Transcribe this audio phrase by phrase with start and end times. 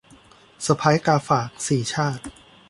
[0.65, 2.23] สะใภ้กาฝาก- สีชาติ